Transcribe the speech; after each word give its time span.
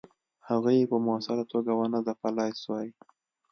هغوی 0.49 0.75
یې 0.79 0.89
په 0.91 0.97
موثره 1.05 1.43
توګه 1.51 1.71
ونه 1.75 1.99
ځپلای 2.07 2.51
سوای. 2.61 2.87